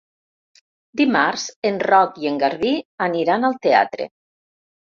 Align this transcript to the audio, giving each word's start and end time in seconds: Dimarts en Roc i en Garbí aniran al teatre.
Dimarts 1.01 1.43
en 1.71 1.77
Roc 1.89 2.17
i 2.23 2.31
en 2.31 2.41
Garbí 2.47 2.73
aniran 3.11 3.49
al 3.53 3.61
teatre. 3.69 4.13